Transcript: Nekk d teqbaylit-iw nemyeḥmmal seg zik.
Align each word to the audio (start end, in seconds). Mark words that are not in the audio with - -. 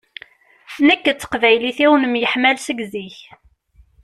Nekk 0.87 1.05
d 1.11 1.17
teqbaylit-iw 1.19 1.91
nemyeḥmmal 1.95 2.57
seg 2.61 2.79
zik. 2.91 3.17